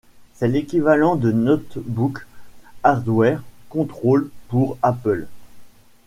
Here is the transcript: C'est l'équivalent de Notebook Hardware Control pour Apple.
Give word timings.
C'est 0.33 0.47
l'équivalent 0.47 1.15
de 1.15 1.31
Notebook 1.31 2.25
Hardware 2.81 3.43
Control 3.69 4.31
pour 4.49 4.79
Apple. 4.81 5.27